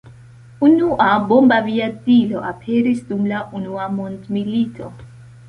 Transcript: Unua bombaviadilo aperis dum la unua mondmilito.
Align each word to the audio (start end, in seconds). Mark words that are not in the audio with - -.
Unua 0.67 1.09
bombaviadilo 1.31 2.41
aperis 2.53 3.05
dum 3.11 3.29
la 3.35 3.43
unua 3.61 3.87
mondmilito. 4.01 4.91